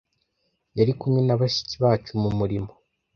[0.77, 2.71] yari kumwe na bashiki bacu mu murimo